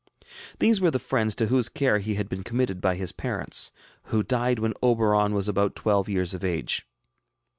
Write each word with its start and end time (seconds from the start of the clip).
These 0.57 0.81
were 0.81 0.89
the 0.89 0.97
friends 0.97 1.35
to 1.35 1.45
whose 1.45 1.69
care 1.69 1.99
he 1.99 2.15
had 2.15 2.27
been 2.27 2.41
committed 2.41 2.81
by 2.81 2.95
his 2.95 3.11
parents, 3.11 3.71
who 4.05 4.23
died 4.23 4.57
when 4.57 4.73
Oberon 4.81 5.31
was 5.35 5.47
about 5.47 5.75
twelve 5.75 6.09
years 6.09 6.33
of 6.33 6.43
age. 6.43 6.87